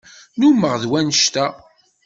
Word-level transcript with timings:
Nnumeɣ 0.35 0.73
d 0.81 0.83
wannect-a. 0.89 1.45